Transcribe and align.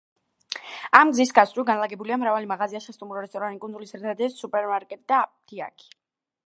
ამ 0.99 1.11
გზის 1.15 1.33
გასწვრივ 1.39 1.67
განლაგებულია 1.67 2.17
მრავალი 2.23 2.49
მაღაზია, 2.53 2.81
სასტუმრო, 2.87 3.25
რესტორანი, 3.27 3.61
კუნძულის 3.67 3.95
ერთადერთი 3.99 4.43
სუპერმარკეტი 4.45 5.07
და 5.13 5.21
აფთიაქი. 5.27 5.97